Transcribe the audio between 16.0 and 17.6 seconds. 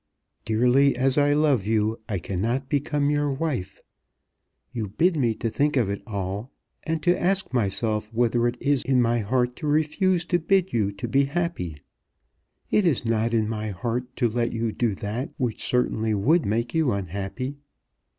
would make you unhappy.